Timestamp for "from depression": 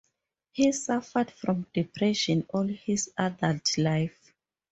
1.29-2.47